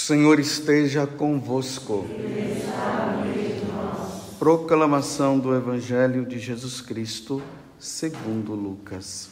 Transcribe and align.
Senhor 0.00 0.40
esteja 0.40 1.06
convosco. 1.06 2.06
Proclamação 4.38 5.38
do 5.38 5.54
Evangelho 5.54 6.24
de 6.24 6.38
Jesus 6.38 6.80
Cristo, 6.80 7.42
segundo 7.78 8.54
Lucas. 8.54 9.28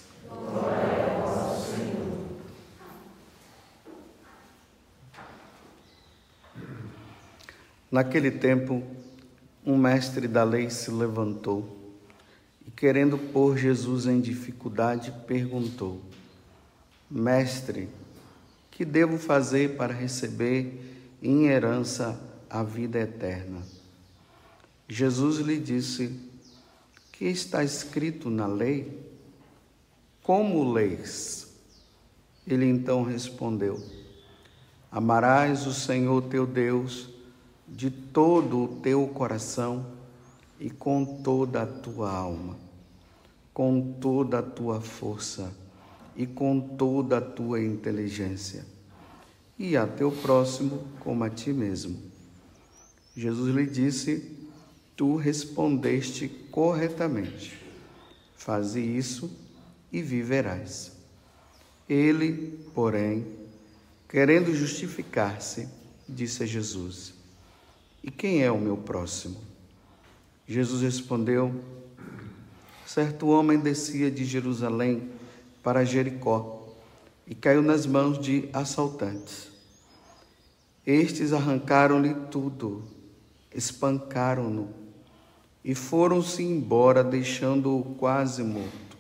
Naquele 7.91 8.31
tempo, 8.31 8.83
um 9.65 9.77
mestre 9.79 10.29
da 10.29 10.45
lei 10.45 10.69
se 10.69 10.91
levantou 10.91 11.97
e, 12.67 12.71
querendo 12.71 13.17
pôr 13.17 13.57
Jesus 13.57 14.07
em 14.07 14.21
dificuldade, 14.21 15.15
perguntou: 15.27 16.03
Mestre, 17.11 17.89
que 18.79 18.85
devo 18.85 19.19
fazer 19.19 19.77
para 19.77 19.93
receber 19.93 21.19
em 21.21 21.47
herança 21.47 22.17
a 22.49 22.63
vida 22.63 23.01
eterna? 23.01 23.61
Jesus 24.87 25.39
lhe 25.39 25.59
disse: 25.59 26.17
Que 27.11 27.25
está 27.25 27.65
escrito 27.65 28.31
na 28.31 28.47
lei? 28.47 29.05
Como 30.23 30.73
leis? 30.73 31.49
Ele 32.47 32.67
então 32.67 33.03
respondeu: 33.03 33.83
Amarás 34.93 35.67
o 35.67 35.75
Senhor 35.75 36.23
teu 36.29 36.47
Deus 36.47 37.09
de 37.67 37.91
todo 37.91 38.63
o 38.63 38.69
teu 38.77 39.09
coração 39.09 39.85
e 40.61 40.71
com 40.71 41.05
toda 41.05 41.63
a 41.63 41.67
tua 41.67 42.13
alma, 42.13 42.57
com 43.53 43.95
toda 44.01 44.39
a 44.39 44.43
tua 44.43 44.81
força 44.81 45.53
e 46.19 46.27
com 46.27 46.61
toda 46.61 47.19
a 47.19 47.21
tua 47.21 47.63
inteligência, 47.63 48.67
e 49.57 49.77
a 49.77 49.87
teu 49.87 50.11
próximo 50.11 50.85
como 50.99 51.23
a 51.23 51.31
ti 51.31 51.53
mesmo. 51.53 51.97
Jesus 53.17 53.55
lhe 53.55 53.65
disse: 53.65 54.37
Tu 54.97 55.15
respondeste 55.15 56.29
corretamente. 56.51 57.57
Faze 58.37 58.81
isso 58.81 59.31
e 59.93 60.03
viverás. 60.03 60.93
Ele, 61.89 62.59
porém, 62.75 63.25
querendo 64.09 64.53
justificar-se, 64.53 65.69
disse 66.09 66.43
a 66.43 66.47
Jesus: 66.47 67.15
E 68.03 68.11
quem 68.11 68.43
é 68.43 68.51
o 68.51 68.59
meu 68.59 68.77
próximo? 68.77 69.41
Jesus 70.49 70.83
respondeu: 70.83 71.55
Certo 72.85 73.29
homem 73.29 73.61
descia 73.61 74.11
de 74.11 74.25
Jerusalém 74.25 75.18
para 75.63 75.85
Jericó 75.85 76.69
e 77.27 77.35
caiu 77.35 77.63
nas 77.63 77.87
mãos 77.87 78.19
de 78.19 78.49
assaltantes. 78.53 79.51
Estes 80.87 81.33
arrancaram-lhe 81.33 82.15
tudo, 82.31 82.85
espancaram-no 83.55 84.71
e 85.63 85.75
foram-se 85.75 86.43
embora, 86.43 87.05
deixando-o 87.05 87.95
quase 87.97 88.43
morto. 88.43 88.97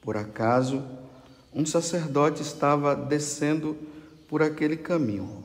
Por 0.00 0.16
acaso, 0.16 0.82
um 1.52 1.66
sacerdote 1.66 2.40
estava 2.40 2.96
descendo 2.96 3.76
por 4.26 4.42
aquele 4.42 4.76
caminho. 4.76 5.44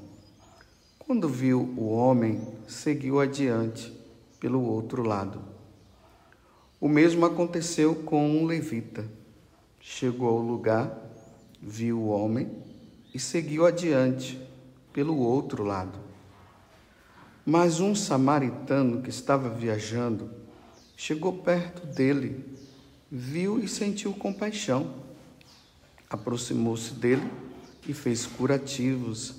Quando 1.00 1.28
viu 1.28 1.60
o 1.76 1.90
homem, 1.90 2.48
seguiu 2.68 3.20
adiante 3.20 3.92
pelo 4.40 4.64
outro 4.64 5.04
lado. 5.04 5.42
O 6.80 6.88
mesmo 6.88 7.26
aconteceu 7.26 7.96
com 7.96 8.30
um 8.30 8.46
levita 8.46 9.06
Chegou 9.88 10.30
ao 10.30 10.40
lugar, 10.40 10.92
viu 11.62 12.00
o 12.00 12.08
homem 12.08 12.50
e 13.14 13.20
seguiu 13.20 13.68
adiante 13.68 14.42
pelo 14.92 15.16
outro 15.16 15.64
lado. 15.64 16.00
Mas 17.46 17.80
um 17.80 17.94
samaritano 17.94 19.04
que 19.04 19.12
estava 19.12 19.48
viajando 19.48 20.32
chegou 20.98 21.34
perto 21.34 21.86
dele, 21.86 22.44
viu 23.12 23.60
e 23.60 23.68
sentiu 23.68 24.12
compaixão. 24.12 24.92
Aproximou-se 26.10 26.92
dele 26.96 27.32
e 27.88 27.94
fez 27.94 28.26
curativos, 28.26 29.36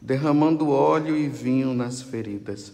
derramando 0.00 0.68
óleo 0.68 1.16
e 1.16 1.26
vinho 1.26 1.72
nas 1.72 2.02
feridas. 2.02 2.70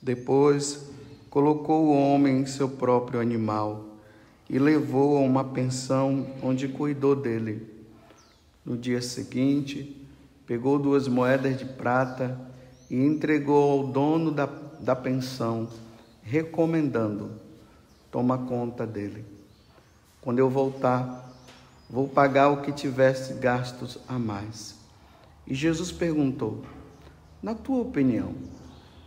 Depois 0.00 0.86
colocou 1.28 1.86
o 1.86 1.98
homem 1.98 2.42
em 2.42 2.46
seu 2.46 2.68
próprio 2.68 3.20
animal 3.20 3.95
e 4.48 4.58
levou 4.58 5.16
a 5.16 5.20
uma 5.20 5.44
pensão 5.44 6.26
onde 6.42 6.68
cuidou 6.68 7.16
dele. 7.16 7.74
No 8.64 8.76
dia 8.76 9.02
seguinte, 9.02 10.06
pegou 10.46 10.78
duas 10.78 11.08
moedas 11.08 11.58
de 11.58 11.64
prata 11.64 12.38
e 12.88 12.96
entregou 12.96 13.80
ao 13.80 13.86
dono 13.88 14.30
da, 14.30 14.46
da 14.80 14.94
pensão, 14.94 15.68
recomendando: 16.22 17.30
toma 18.10 18.38
conta 18.38 18.86
dele. 18.86 19.24
Quando 20.20 20.38
eu 20.38 20.48
voltar, 20.48 21.32
vou 21.88 22.08
pagar 22.08 22.50
o 22.50 22.62
que 22.62 22.72
tivesse 22.72 23.34
gastos 23.34 23.98
a 24.08 24.18
mais. 24.18 24.76
E 25.46 25.54
Jesus 25.54 25.92
perguntou: 25.92 26.62
Na 27.42 27.54
tua 27.54 27.80
opinião, 27.80 28.34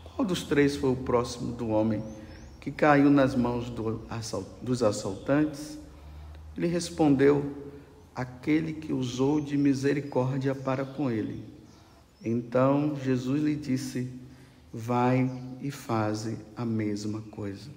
qual 0.04 0.28
dos 0.28 0.44
três 0.44 0.76
foi 0.76 0.92
o 0.92 0.96
próximo 0.96 1.54
do 1.54 1.70
homem? 1.70 2.04
Que 2.60 2.72
caiu 2.72 3.10
nas 3.10 3.36
mãos 3.36 3.70
do 3.70 4.02
dos 4.62 4.84
assaltantes, 4.84 5.78
ele 6.58 6.68
respondeu: 6.68 7.56
Aquele 8.16 8.74
que 8.74 8.92
usou 8.92 9.40
de 9.40 9.58
misericórdia 9.58 10.54
para 10.54 10.86
com 10.86 11.10
ele. 11.10 11.44
Então 12.24 12.98
Jesus 13.04 13.42
lhe 13.42 13.56
disse: 13.56 14.12
Vai 14.74 15.30
e 15.62 15.72
faze 15.72 16.38
a 16.56 16.66
mesma 16.66 17.22
coisa. 17.32 17.70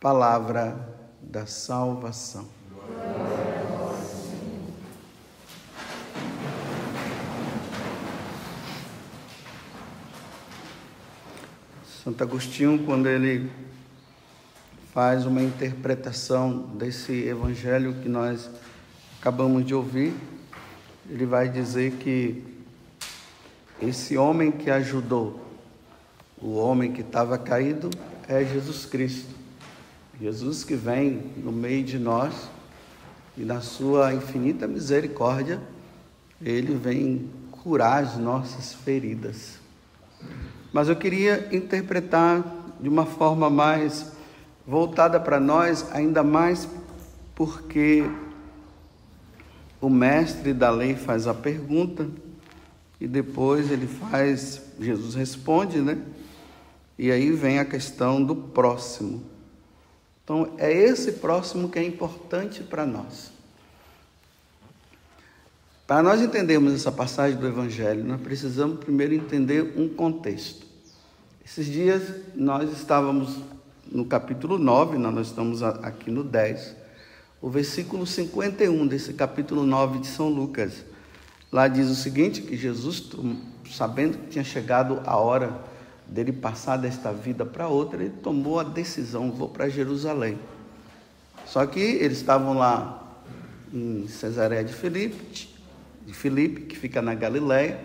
Palavra 0.00 0.98
da 1.22 1.46
salvação. 1.46 2.48
Santo 12.02 12.22
Agostinho, 12.22 12.82
quando 12.86 13.10
ele 13.10 13.50
faz 14.94 15.26
uma 15.26 15.42
interpretação 15.42 16.60
desse 16.78 17.12
evangelho 17.12 17.94
que 18.02 18.08
nós 18.08 18.48
acabamos 19.20 19.66
de 19.66 19.74
ouvir, 19.74 20.14
ele 21.10 21.26
vai 21.26 21.50
dizer 21.50 21.92
que 21.96 22.42
esse 23.82 24.16
homem 24.16 24.50
que 24.50 24.70
ajudou 24.70 25.44
o 26.40 26.54
homem 26.54 26.90
que 26.90 27.02
estava 27.02 27.36
caído 27.36 27.90
é 28.26 28.42
Jesus 28.46 28.86
Cristo. 28.86 29.34
Jesus 30.18 30.64
que 30.64 30.76
vem 30.76 31.30
no 31.36 31.52
meio 31.52 31.84
de 31.84 31.98
nós 31.98 32.48
e 33.36 33.42
na 33.42 33.60
sua 33.60 34.14
infinita 34.14 34.66
misericórdia, 34.66 35.60
ele 36.40 36.74
vem 36.76 37.28
curar 37.50 38.02
as 38.02 38.16
nossas 38.16 38.72
feridas. 38.72 39.60
Mas 40.72 40.88
eu 40.88 40.96
queria 40.96 41.48
interpretar 41.52 42.44
de 42.80 42.88
uma 42.88 43.04
forma 43.04 43.50
mais 43.50 44.12
voltada 44.66 45.18
para 45.18 45.40
nós, 45.40 45.86
ainda 45.92 46.22
mais 46.22 46.68
porque 47.34 48.04
o 49.80 49.88
mestre 49.88 50.52
da 50.52 50.70
lei 50.70 50.94
faz 50.94 51.26
a 51.26 51.34
pergunta 51.34 52.08
e 53.00 53.08
depois 53.08 53.70
ele 53.70 53.86
faz, 53.86 54.62
Jesus 54.78 55.14
responde, 55.14 55.80
né? 55.80 55.98
E 56.98 57.10
aí 57.10 57.30
vem 57.32 57.58
a 57.58 57.64
questão 57.64 58.22
do 58.22 58.36
próximo. 58.36 59.22
Então, 60.22 60.52
é 60.58 60.70
esse 60.70 61.12
próximo 61.12 61.68
que 61.68 61.78
é 61.78 61.82
importante 61.82 62.62
para 62.62 62.84
nós. 62.84 63.32
Para 65.90 66.04
nós 66.04 66.22
entendermos 66.22 66.72
essa 66.72 66.92
passagem 66.92 67.36
do 67.36 67.48
Evangelho, 67.48 68.04
nós 68.04 68.20
precisamos 68.20 68.78
primeiro 68.78 69.12
entender 69.12 69.74
um 69.76 69.88
contexto. 69.88 70.64
Esses 71.44 71.66
dias 71.66 72.00
nós 72.36 72.70
estávamos 72.70 73.40
no 73.90 74.04
capítulo 74.04 74.56
9, 74.56 74.96
nós 74.98 75.26
estamos 75.26 75.64
aqui 75.64 76.08
no 76.08 76.22
10, 76.22 76.76
o 77.42 77.50
versículo 77.50 78.06
51 78.06 78.86
desse 78.86 79.14
capítulo 79.14 79.66
9 79.66 79.98
de 79.98 80.06
São 80.06 80.28
Lucas. 80.28 80.84
Lá 81.50 81.66
diz 81.66 81.88
o 81.88 81.96
seguinte: 81.96 82.40
que 82.40 82.56
Jesus, 82.56 83.10
sabendo 83.68 84.16
que 84.16 84.26
tinha 84.28 84.44
chegado 84.44 85.00
a 85.04 85.16
hora 85.16 85.60
dele 86.06 86.30
passar 86.30 86.76
desta 86.76 87.12
vida 87.12 87.44
para 87.44 87.66
outra, 87.66 88.00
ele 88.00 88.14
tomou 88.22 88.60
a 88.60 88.62
decisão: 88.62 89.32
vou 89.32 89.48
para 89.48 89.68
Jerusalém. 89.68 90.38
Só 91.46 91.66
que 91.66 91.80
eles 91.80 92.18
estavam 92.18 92.56
lá 92.56 93.18
em 93.74 94.06
Cesareia 94.06 94.62
de 94.62 94.72
Filipe, 94.72 95.50
de 96.06 96.12
Filipe, 96.12 96.62
que 96.62 96.76
fica 96.76 97.00
na 97.00 97.14
Galiléia, 97.14 97.78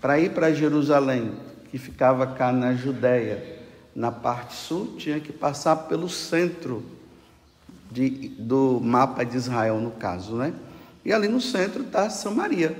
para 0.00 0.18
ir 0.18 0.30
para 0.30 0.52
Jerusalém, 0.52 1.32
que 1.70 1.78
ficava 1.78 2.26
cá 2.26 2.52
na 2.52 2.74
Judéia, 2.74 3.60
na 3.94 4.10
parte 4.10 4.54
sul, 4.54 4.96
tinha 4.96 5.20
que 5.20 5.32
passar 5.32 5.76
pelo 5.76 6.08
centro 6.08 6.84
de, 7.90 8.10
do 8.38 8.80
mapa 8.82 9.24
de 9.24 9.36
Israel, 9.36 9.80
no 9.80 9.92
caso, 9.92 10.36
né? 10.36 10.52
E 11.04 11.12
ali 11.12 11.28
no 11.28 11.40
centro 11.40 11.82
está 11.82 12.10
Samaria. 12.10 12.76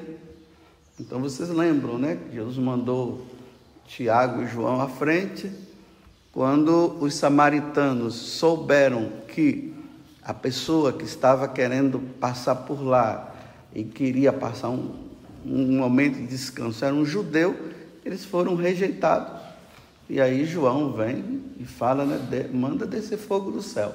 Então 0.99 1.21
vocês 1.21 1.49
lembram, 1.49 1.99
né? 1.99 2.19
Jesus 2.33 2.57
mandou 2.57 3.27
Tiago 3.87 4.43
e 4.43 4.47
João 4.47 4.81
à 4.81 4.89
frente, 4.89 5.51
quando 6.33 6.97
os 7.01 7.15
samaritanos 7.15 8.15
souberam 8.15 9.11
que 9.29 9.75
a 10.23 10.33
pessoa 10.33 10.93
que 10.93 11.05
estava 11.05 11.47
querendo 11.47 12.01
passar 12.19 12.55
por 12.57 12.83
lá 12.83 13.34
e 13.75 13.85
queria 13.85 14.33
passar 14.33 14.71
um, 14.71 14.95
um 15.45 15.79
momento 15.79 16.17
de 16.17 16.27
descanso 16.27 16.85
era 16.85 16.95
um 16.95 17.05
judeu, 17.05 17.57
eles 18.05 18.25
foram 18.25 18.55
rejeitados. 18.55 19.43
E 20.09 20.21
aí 20.21 20.45
João 20.45 20.93
vem 20.93 21.43
e 21.59 21.65
fala, 21.65 22.05
né, 22.05 22.49
manda 22.53 22.87
descer 22.87 23.19
fogo 23.19 23.51
do 23.51 23.63
céu. 23.63 23.95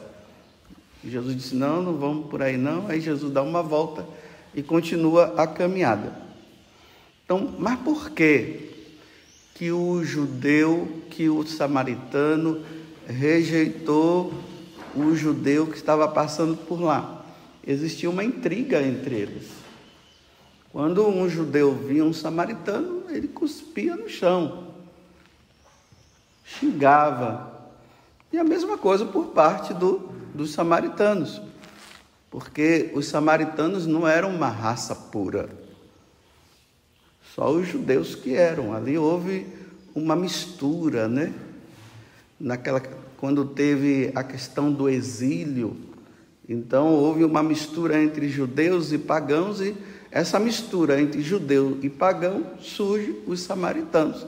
E 1.04 1.10
Jesus 1.10 1.36
disse, 1.36 1.56
não, 1.56 1.82
não 1.82 1.96
vamos 1.96 2.30
por 2.30 2.42
aí 2.42 2.58
não. 2.58 2.88
Aí 2.88 3.00
Jesus 3.00 3.32
dá 3.32 3.42
uma 3.42 3.64
volta 3.64 4.06
e 4.54 4.62
continua 4.62 5.36
a 5.38 5.48
caminhada. 5.48 6.14
Então, 7.24 7.56
mas 7.60 7.80
por 7.80 8.10
que 8.10 8.68
que 9.54 9.72
o 9.72 10.04
judeu, 10.04 11.04
que 11.10 11.30
o 11.30 11.46
samaritano 11.46 12.64
rejeitou 13.08 14.34
o 14.96 15.16
judeu 15.16 15.68
que 15.68 15.78
estava 15.78 16.08
passando 16.08 16.58
por 16.58 16.82
lá? 16.82 17.24
Existia 17.66 18.10
uma 18.10 18.24
intriga 18.24 18.82
entre 18.82 19.16
eles. 19.16 19.59
Quando 20.72 21.08
um 21.08 21.28
judeu 21.30 21.74
via 21.74 22.04
um 22.04 22.14
samaritano, 22.14 23.04
ele 23.10 23.28
cuspia 23.28 23.96
no 23.96 24.08
chão 24.08 24.70
xingava. 26.58 27.70
E 28.32 28.38
a 28.38 28.44
mesma 28.44 28.78
coisa 28.78 29.06
por 29.06 29.28
parte 29.28 29.74
do, 29.74 30.10
dos 30.34 30.52
samaritanos, 30.52 31.42
porque 32.30 32.92
os 32.94 33.08
samaritanos 33.08 33.86
não 33.86 34.08
eram 34.08 34.34
uma 34.36 34.50
raça 34.50 34.96
pura, 34.96 35.50
só 37.36 37.52
os 37.52 37.68
judeus 37.68 38.16
que 38.16 38.36
eram. 38.36 38.74
Ali 38.74 38.98
houve 38.98 39.48
uma 39.96 40.16
mistura, 40.16 41.08
né? 41.08 41.34
Naquela, 42.40 42.82
quando 43.18 43.46
teve 43.46 44.12
a 44.16 44.24
questão 44.24 44.72
do 44.72 44.90
exílio, 44.90 45.76
então 46.48 46.94
houve 46.94 47.24
uma 47.24 47.44
mistura 47.44 48.02
entre 48.02 48.30
judeus 48.30 48.92
e 48.92 48.98
pagãos, 48.98 49.62
e 49.62 49.76
essa 50.12 50.40
mistura 50.40 51.00
entre 51.00 51.22
judeu 51.22 51.78
e 51.82 51.90
pagão 51.90 52.46
surge 52.60 53.22
os 53.28 53.42
samaritanos. 53.42 54.26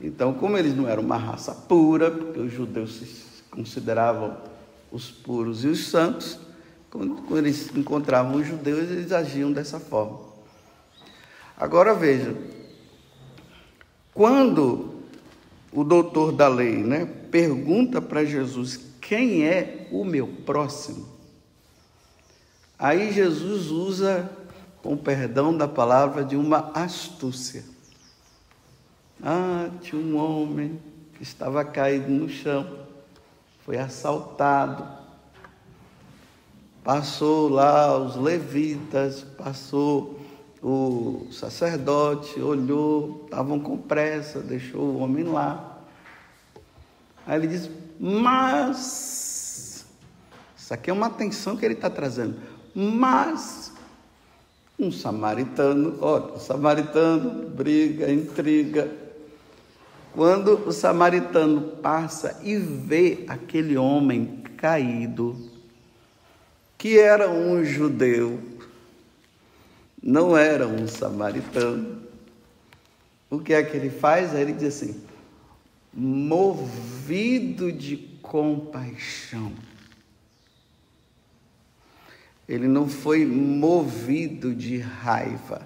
Então, 0.00 0.34
como 0.34 0.56
eles 0.56 0.74
não 0.74 0.88
eram 0.88 1.02
uma 1.02 1.16
raça 1.16 1.52
pura, 1.52 2.10
porque 2.10 2.40
os 2.40 2.52
judeus 2.52 2.96
se 2.96 3.42
consideravam 3.50 4.36
os 4.90 5.10
puros 5.10 5.64
e 5.64 5.68
os 5.68 5.88
santos, 5.88 6.38
quando, 6.90 7.36
eles 7.36 7.74
encontravam 7.74 8.36
os 8.36 8.46
judeus, 8.46 8.90
eles 8.90 9.12
agiam 9.12 9.52
dessa 9.52 9.80
forma. 9.80 10.20
Agora 11.56 11.94
veja, 11.94 12.36
quando 14.12 14.94
o 15.72 15.82
doutor 15.82 16.32
da 16.32 16.48
lei 16.48 16.76
né, 16.76 17.04
pergunta 17.30 18.00
para 18.00 18.24
Jesus 18.24 18.78
quem 19.00 19.44
é 19.44 19.88
o 19.90 20.04
meu 20.04 20.26
próximo, 20.26 21.08
aí 22.78 23.12
Jesus 23.12 23.70
usa, 23.70 24.30
com 24.84 24.98
perdão 24.98 25.56
da 25.56 25.66
palavra, 25.66 26.22
de 26.22 26.36
uma 26.36 26.70
astúcia. 26.74 27.64
Ah, 29.22 29.70
tinha 29.80 29.98
um 29.98 30.14
homem 30.18 30.78
que 31.14 31.22
estava 31.22 31.64
caído 31.64 32.10
no 32.10 32.28
chão, 32.28 32.80
foi 33.64 33.78
assaltado. 33.78 34.86
Passou 36.84 37.48
lá 37.48 37.96
os 37.96 38.14
levitas, 38.14 39.22
passou 39.22 40.20
o 40.62 41.28
sacerdote, 41.32 42.38
olhou, 42.38 43.22
estavam 43.24 43.58
com 43.58 43.78
pressa, 43.78 44.40
deixou 44.40 44.82
o 44.82 44.98
homem 44.98 45.24
lá. 45.24 45.78
Aí 47.26 47.38
ele 47.38 47.46
diz: 47.46 47.70
Mas, 47.98 49.86
isso 50.54 50.74
aqui 50.74 50.90
é 50.90 50.92
uma 50.92 51.06
atenção 51.06 51.56
que 51.56 51.64
ele 51.64 51.72
está 51.72 51.88
trazendo, 51.88 52.36
mas 52.74 53.72
um 54.78 54.90
samaritano, 54.90 55.98
olha, 56.00 56.34
o 56.34 56.38
samaritano 56.38 57.48
briga, 57.48 58.10
intriga, 58.10 58.90
quando 60.12 60.66
o 60.66 60.72
samaritano 60.72 61.60
passa 61.82 62.40
e 62.42 62.56
vê 62.56 63.24
aquele 63.28 63.76
homem 63.76 64.42
caído, 64.56 65.36
que 66.78 66.98
era 66.98 67.30
um 67.30 67.64
judeu, 67.64 68.40
não 70.02 70.36
era 70.36 70.66
um 70.66 70.86
samaritano, 70.86 72.02
o 73.30 73.40
que 73.40 73.52
é 73.52 73.62
que 73.62 73.76
ele 73.76 73.90
faz? 73.90 74.34
Ele 74.34 74.52
diz 74.52 74.76
assim: 74.76 75.02
movido 75.92 77.72
de 77.72 77.96
compaixão. 78.22 79.52
Ele 82.48 82.68
não 82.68 82.88
foi 82.88 83.24
movido 83.24 84.54
de 84.54 84.78
raiva, 84.78 85.62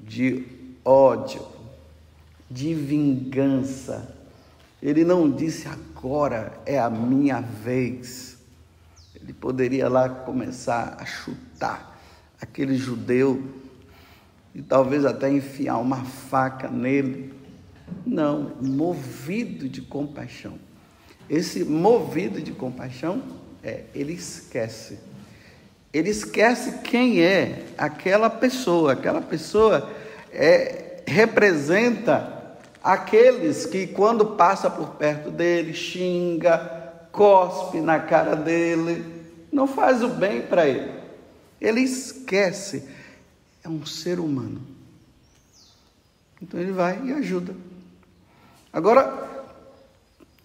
de 0.00 0.46
ódio, 0.84 1.46
de 2.50 2.74
vingança. 2.74 4.16
Ele 4.82 5.04
não 5.04 5.30
disse 5.30 5.66
agora 5.68 6.52
é 6.64 6.78
a 6.78 6.88
minha 6.88 7.40
vez. 7.40 8.38
Ele 9.14 9.32
poderia 9.32 9.88
lá 9.88 10.08
começar 10.08 10.96
a 10.98 11.04
chutar 11.04 11.98
aquele 12.40 12.76
judeu 12.76 13.42
e 14.54 14.62
talvez 14.62 15.04
até 15.04 15.30
enfiar 15.30 15.78
uma 15.78 16.04
faca 16.04 16.68
nele. 16.70 17.32
Não, 18.06 18.52
movido 18.60 19.68
de 19.68 19.82
compaixão. 19.82 20.58
Esse 21.28 21.64
movido 21.64 22.40
de 22.40 22.52
compaixão 22.52 23.22
é, 23.62 23.84
ele 23.94 24.12
esquece. 24.12 24.98
Ele 25.94 26.10
esquece 26.10 26.80
quem 26.82 27.22
é 27.22 27.62
aquela 27.78 28.28
pessoa. 28.28 28.92
Aquela 28.92 29.22
pessoa 29.22 29.88
é, 30.30 31.00
representa 31.06 32.34
Aqueles 32.84 33.64
que, 33.64 33.86
quando 33.86 34.26
passa 34.36 34.68
por 34.68 34.90
perto 34.90 35.30
dele, 35.30 35.72
xinga, 35.72 36.92
cospe 37.10 37.80
na 37.80 37.98
cara 37.98 38.36
dele, 38.36 39.24
não 39.50 39.66
faz 39.66 40.02
o 40.02 40.08
bem 40.08 40.42
para 40.42 40.68
ele. 40.68 40.92
Ele 41.58 41.80
esquece. 41.80 42.86
É 43.64 43.70
um 43.70 43.86
ser 43.86 44.20
humano. 44.20 44.60
Então 46.42 46.60
ele 46.60 46.72
vai 46.72 47.02
e 47.06 47.12
ajuda. 47.14 47.56
Agora, 48.70 49.48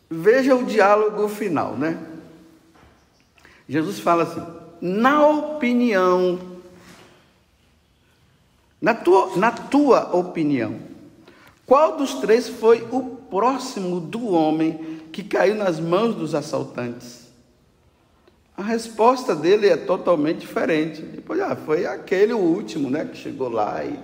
veja 0.09 0.55
o 0.55 0.63
diálogo 0.63 1.27
final, 1.27 1.75
né? 1.75 1.99
Jesus 3.67 3.99
fala 3.99 4.23
assim: 4.23 4.45
na 4.81 5.27
opinião, 5.27 6.39
na 8.81 8.93
tua, 8.93 9.37
na 9.37 9.51
tua 9.51 10.15
opinião, 10.15 10.79
qual 11.65 11.97
dos 11.97 12.15
três 12.15 12.47
foi 12.47 12.87
o 12.91 13.17
próximo 13.29 13.99
do 13.99 14.29
homem 14.29 15.01
que 15.11 15.23
caiu 15.23 15.55
nas 15.55 15.79
mãos 15.79 16.15
dos 16.15 16.33
assaltantes? 16.33 17.27
A 18.57 18.63
resposta 18.63 19.35
dele 19.35 19.67
é 19.67 19.77
totalmente 19.77 20.39
diferente. 20.39 21.01
Depois, 21.01 21.39
ah, 21.39 21.55
foi 21.55 21.85
aquele 21.85 22.33
o 22.33 22.39
último, 22.39 22.89
né, 22.89 23.05
que 23.05 23.17
chegou 23.17 23.49
lá 23.49 23.83
e 23.85 23.97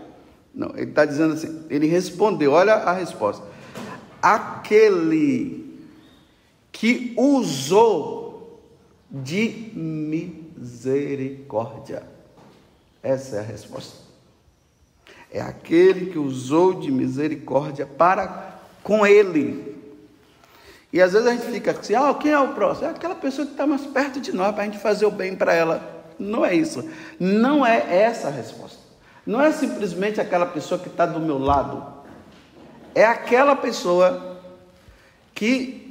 não, 0.56 0.72
ele 0.78 0.90
está 0.90 1.04
dizendo 1.04 1.34
assim. 1.34 1.64
Ele 1.70 1.86
respondeu. 1.86 2.54
Olha 2.54 2.76
a 2.76 2.94
resposta. 2.94 3.46
Aquele 4.22 5.66
que 6.72 7.14
usou 7.18 8.64
de 9.12 9.72
misericórdia. 10.56 12.04
Essa 13.04 13.38
é 13.38 13.40
a 13.40 13.44
resposta 13.44 14.06
é 15.36 15.42
aquele 15.42 16.12
que 16.12 16.18
usou 16.18 16.80
de 16.80 16.90
misericórdia 16.90 17.86
para 17.86 18.58
com 18.82 19.06
ele. 19.06 19.76
E 20.94 21.02
às 21.02 21.12
vezes 21.12 21.28
a 21.28 21.32
gente 21.32 21.52
fica 21.52 21.72
assim, 21.72 21.94
ah, 21.94 22.14
quem 22.14 22.32
é 22.32 22.40
o 22.40 22.54
próximo? 22.54 22.88
É 22.88 22.92
aquela 22.92 23.16
pessoa 23.16 23.46
que 23.46 23.52
está 23.52 23.68
mais 23.68 23.82
perto 23.82 24.22
de 24.22 24.32
nós 24.32 24.54
para 24.54 24.64
a 24.64 24.66
gente 24.66 24.78
fazer 24.78 25.06
o 25.06 25.12
bem 25.12 25.36
para 25.36 25.54
ela. 25.54 26.06
Não 26.18 26.46
é 26.46 26.56
isso. 26.56 26.90
Não 27.20 27.66
é 27.66 27.98
essa 27.98 28.30
a 28.30 28.32
resposta. 28.32 28.80
Não 29.26 29.42
é 29.42 29.52
simplesmente 29.52 30.22
aquela 30.22 30.46
pessoa 30.46 30.80
que 30.80 30.88
está 30.88 31.06
do 31.06 31.20
meu 31.20 31.38
lado. 31.38 31.84
É 32.94 33.04
aquela 33.04 33.58
pessoa 33.58 34.40
que, 35.34 35.85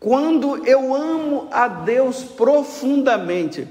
quando 0.00 0.66
eu 0.66 0.94
amo 0.94 1.48
a 1.50 1.66
Deus 1.66 2.22
profundamente, 2.22 3.66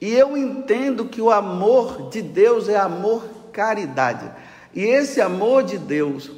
e 0.00 0.10
eu 0.12 0.36
entendo 0.36 1.06
que 1.06 1.20
o 1.20 1.30
amor 1.30 2.08
de 2.10 2.22
Deus 2.22 2.68
é 2.68 2.76
amor 2.76 3.24
caridade. 3.52 4.30
E 4.74 4.82
esse 4.82 5.20
amor 5.20 5.62
de 5.62 5.78
Deus, 5.78 6.30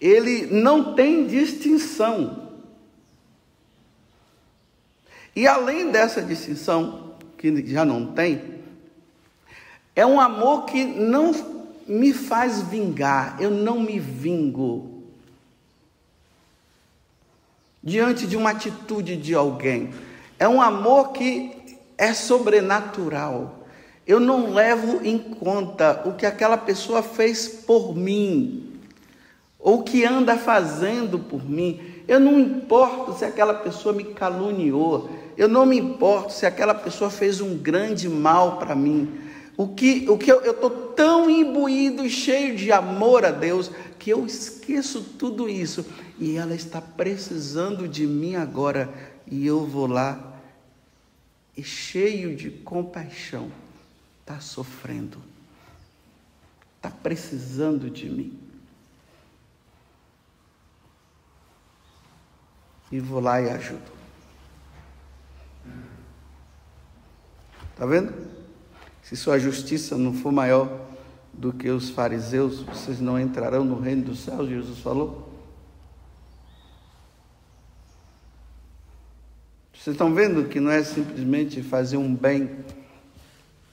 ele 0.00 0.46
não 0.46 0.94
tem 0.94 1.26
distinção. 1.26 2.50
E 5.34 5.46
além 5.46 5.90
dessa 5.90 6.20
distinção, 6.20 7.14
que 7.38 7.64
já 7.66 7.84
não 7.84 8.06
tem, 8.06 8.60
é 9.94 10.06
um 10.06 10.20
amor 10.20 10.64
que 10.64 10.84
não 10.84 11.32
me 11.86 12.12
faz 12.12 12.62
vingar, 12.62 13.36
eu 13.40 13.50
não 13.50 13.80
me 13.80 13.98
vingo. 13.98 14.91
Diante 17.82 18.26
de 18.26 18.36
uma 18.36 18.50
atitude 18.50 19.16
de 19.16 19.34
alguém. 19.34 19.90
É 20.38 20.48
um 20.48 20.62
amor 20.62 21.12
que 21.12 21.78
é 21.98 22.12
sobrenatural. 22.12 23.60
Eu 24.06 24.18
não 24.18 24.52
levo 24.52 25.00
em 25.04 25.18
conta 25.18 26.02
o 26.04 26.12
que 26.12 26.26
aquela 26.26 26.56
pessoa 26.56 27.02
fez 27.02 27.46
por 27.46 27.94
mim, 27.94 28.72
ou 29.58 29.80
o 29.80 29.82
que 29.84 30.04
anda 30.04 30.36
fazendo 30.36 31.18
por 31.18 31.48
mim. 31.48 31.80
Eu 32.08 32.18
não 32.18 32.40
importo 32.40 33.16
se 33.16 33.24
aquela 33.24 33.54
pessoa 33.54 33.94
me 33.94 34.02
caluniou, 34.04 35.08
eu 35.36 35.48
não 35.48 35.64
me 35.64 35.78
importo 35.78 36.32
se 36.32 36.44
aquela 36.44 36.74
pessoa 36.74 37.10
fez 37.10 37.40
um 37.40 37.56
grande 37.56 38.08
mal 38.08 38.56
para 38.58 38.74
mim. 38.74 39.08
O 39.56 39.68
que, 39.68 40.08
o 40.08 40.16
que 40.16 40.32
eu 40.32 40.50
estou 40.50 40.70
tão 40.94 41.28
imbuído, 41.28 42.08
cheio 42.08 42.56
de 42.56 42.72
amor 42.72 43.24
a 43.24 43.30
Deus, 43.30 43.70
que 43.98 44.10
eu 44.10 44.24
esqueço 44.24 45.02
tudo 45.02 45.48
isso. 45.48 45.84
E 46.18 46.36
ela 46.36 46.54
está 46.54 46.80
precisando 46.80 47.86
de 47.86 48.06
mim 48.06 48.34
agora. 48.34 48.92
E 49.26 49.46
eu 49.46 49.66
vou 49.66 49.86
lá, 49.86 50.40
e 51.56 51.62
cheio 51.62 52.34
de 52.34 52.50
compaixão, 52.50 53.50
está 54.20 54.40
sofrendo, 54.40 55.18
está 56.76 56.90
precisando 56.90 57.90
de 57.90 58.08
mim. 58.08 58.38
E 62.90 63.00
vou 63.00 63.20
lá 63.20 63.40
e 63.40 63.48
ajudo. 63.48 63.90
Está 67.70 67.86
vendo? 67.86 68.31
Se 69.12 69.16
sua 69.18 69.38
justiça 69.38 69.98
não 69.98 70.14
for 70.14 70.32
maior 70.32 70.86
do 71.34 71.52
que 71.52 71.68
os 71.68 71.90
fariseus, 71.90 72.62
vocês 72.62 72.98
não 72.98 73.20
entrarão 73.20 73.62
no 73.62 73.78
reino 73.78 74.04
dos 74.04 74.20
céus, 74.20 74.48
Jesus 74.48 74.78
falou. 74.78 75.30
Vocês 79.74 79.92
estão 79.92 80.14
vendo 80.14 80.48
que 80.48 80.58
não 80.58 80.70
é 80.70 80.82
simplesmente 80.82 81.62
fazer 81.62 81.98
um 81.98 82.14
bem 82.14 82.64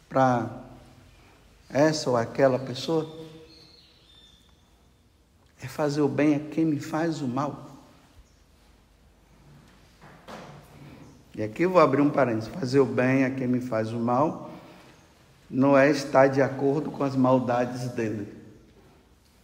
para 0.09 0.61
essa 1.69 2.09
ou 2.09 2.17
aquela 2.17 2.59
pessoa? 2.59 3.09
É 5.61 5.69
fazer 5.69 6.01
o 6.01 6.09
bem 6.09 6.35
a 6.35 6.39
quem 6.41 6.65
me 6.65 6.81
faz 6.81 7.21
o 7.21 7.27
mal. 7.29 7.77
E 11.33 11.41
aqui 11.41 11.63
eu 11.63 11.69
vou 11.69 11.79
abrir 11.79 12.01
um 12.01 12.09
parênteses: 12.09 12.49
fazer 12.49 12.81
o 12.81 12.85
bem 12.85 13.23
a 13.23 13.29
quem 13.29 13.47
me 13.47 13.61
faz 13.61 13.93
o 13.93 13.99
mal 13.99 14.48
não 15.49 15.77
é 15.77 15.89
estar 15.89 16.27
de 16.27 16.41
acordo 16.41 16.91
com 16.91 17.03
as 17.03 17.15
maldades 17.15 17.89
dele. 17.89 18.27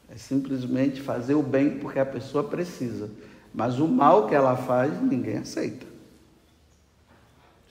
É 0.09 0.17
simplesmente 0.17 1.01
fazer 1.01 1.33
o 1.33 1.41
bem 1.41 1.79
porque 1.79 1.99
a 1.99 2.05
pessoa 2.05 2.43
precisa. 2.43 3.09
Mas 3.53 3.79
o 3.79 3.87
mal 3.87 4.27
que 4.27 4.35
ela 4.35 4.55
faz, 4.55 5.01
ninguém 5.01 5.37
aceita. 5.37 5.85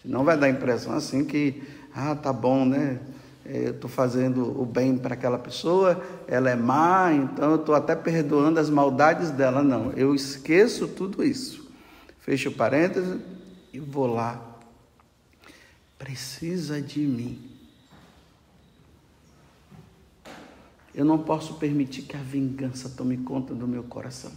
Senão 0.03 0.25
vai 0.25 0.37
dar 0.37 0.47
a 0.47 0.51
impressão 0.51 0.95
assim 0.95 1.25
que, 1.25 1.63
ah, 1.95 2.15
tá 2.15 2.33
bom, 2.33 2.65
né? 2.65 3.01
É, 3.47 3.69
eu 3.69 3.73
estou 3.73 3.91
fazendo 3.91 4.59
o 4.61 4.65
bem 4.65 4.97
para 4.97 5.15
aquela 5.15 5.39
pessoa, 5.39 6.03
ela 6.27 6.49
é 6.49 6.57
má, 6.57 7.13
então 7.13 7.51
eu 7.51 7.57
estou 7.57 7.75
até 7.75 7.95
perdoando 7.95 8.59
as 8.59 8.71
maldades 8.71 9.31
dela. 9.31 9.63
Não, 9.63 9.93
eu 9.93 10.15
esqueço 10.15 10.89
tudo 10.89 11.23
isso. 11.23 11.71
Fecho 12.21 12.49
o 12.49 12.55
parênteses, 12.55 13.21
e 13.73 13.79
vou 13.79 14.07
lá. 14.07 14.41
Precisa 15.99 16.81
de 16.81 17.01
mim. 17.01 17.54
Eu 20.95 21.05
não 21.05 21.19
posso 21.19 21.55
permitir 21.55 22.03
que 22.03 22.17
a 22.17 22.21
vingança 22.21 22.89
tome 22.89 23.17
conta 23.17 23.55
do 23.55 23.67
meu 23.67 23.83
coração. 23.83 24.31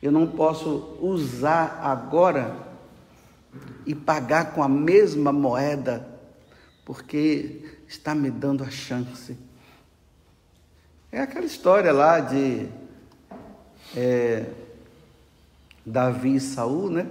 Eu 0.00 0.12
não 0.12 0.28
posso 0.28 0.96
usar 1.00 1.80
agora 1.82 2.68
e 3.84 3.94
pagar 3.94 4.52
com 4.52 4.62
a 4.62 4.68
mesma 4.68 5.32
moeda, 5.32 6.08
porque 6.84 7.80
está 7.88 8.14
me 8.14 8.30
dando 8.30 8.62
a 8.62 8.70
chance. 8.70 9.36
É 11.10 11.20
aquela 11.20 11.46
história 11.46 11.90
lá 11.90 12.20
de 12.20 12.68
é, 13.96 14.46
Davi 15.84 16.36
e 16.36 16.40
Saul, 16.40 16.90
né? 16.90 17.10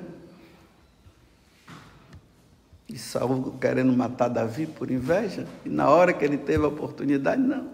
E 2.88 2.98
Saul 2.98 3.54
querendo 3.60 3.92
matar 3.92 4.30
Davi 4.30 4.66
por 4.66 4.90
inveja, 4.90 5.46
e 5.66 5.70
na 5.70 5.90
hora 5.90 6.14
que 6.14 6.24
ele 6.24 6.38
teve 6.38 6.64
a 6.64 6.70
oportunidade, 6.70 7.42
não. 7.42 7.68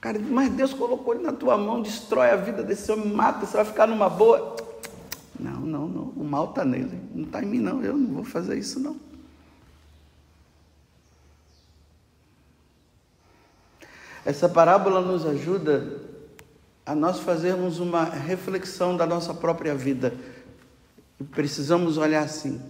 Cara, 0.00 0.18
mas 0.18 0.50
Deus 0.52 0.72
colocou 0.72 1.14
ele 1.14 1.22
na 1.22 1.32
tua 1.32 1.56
mão, 1.56 1.82
destrói 1.82 2.30
a 2.30 2.36
vida 2.36 2.62
desse 2.62 2.90
homem, 2.90 3.08
mata, 3.08 3.46
você 3.46 3.56
vai 3.56 3.64
ficar 3.64 3.86
numa 3.86 4.08
boa. 4.08 4.56
Não, 5.38 5.60
não, 5.60 5.86
não, 5.86 6.02
o 6.16 6.24
mal 6.24 6.50
está 6.50 6.64
nele, 6.64 7.00
não 7.14 7.24
está 7.24 7.42
em 7.42 7.46
mim, 7.46 7.60
não, 7.60 7.82
eu 7.84 7.96
não 7.96 8.14
vou 8.14 8.24
fazer 8.24 8.58
isso, 8.58 8.80
não. 8.80 8.96
Essa 14.24 14.48
parábola 14.48 15.00
nos 15.00 15.26
ajuda 15.26 16.00
a 16.86 16.94
nós 16.94 17.20
fazermos 17.20 17.78
uma 17.78 18.04
reflexão 18.04 18.96
da 18.96 19.06
nossa 19.06 19.34
própria 19.34 19.74
vida. 19.74 20.14
E 21.20 21.24
precisamos 21.24 21.96
olhar 21.96 22.22
assim: 22.22 22.60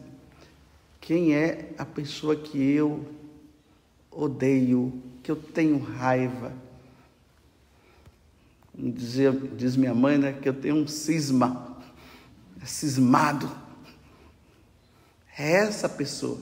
quem 1.02 1.34
é 1.34 1.74
a 1.76 1.84
pessoa 1.84 2.34
que 2.34 2.58
eu 2.58 3.04
odeio, 4.10 5.02
que 5.22 5.30
eu 5.30 5.36
tenho 5.36 5.78
raiva? 5.78 6.54
Dizia, 8.74 9.30
diz 9.30 9.76
minha 9.76 9.92
mãe, 9.92 10.16
né, 10.16 10.32
que 10.32 10.48
eu 10.48 10.54
tenho 10.54 10.76
um 10.76 10.86
cisma, 10.86 11.76
é 12.62 12.64
cismado. 12.64 13.50
É 15.36 15.52
essa 15.56 15.88
pessoa. 15.88 16.40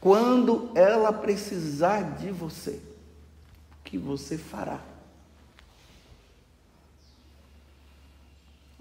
Quando 0.00 0.70
ela 0.74 1.12
precisar 1.12 2.18
de 2.18 2.30
você, 2.30 2.80
o 3.80 3.84
que 3.84 3.98
você 3.98 4.38
fará? 4.38 4.94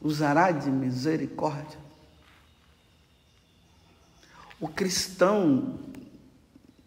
usará 0.04 0.52
de 0.52 0.70
misericórdia. 0.70 1.80
O 4.64 4.70
cristão 4.70 5.78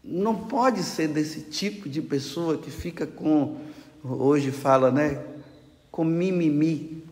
não 0.03 0.35
pode 0.35 0.83
ser 0.83 1.09
desse 1.09 1.43
tipo 1.43 1.91
de 1.91 2.01
pessoa 2.01 2.57
que 2.57 2.71
fica 2.71 3.07
com, 3.07 3.59
hoje 4.03 4.51
fala, 4.51 4.91
né, 4.91 5.23
com 5.91 6.03
mimimi. 6.03 7.05